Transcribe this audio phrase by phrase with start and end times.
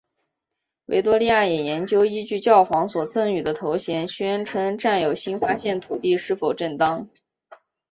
[0.85, 7.07] 维多利亚也研究依据教皇所赠与的头衔宣称占有新发现土地是否正当。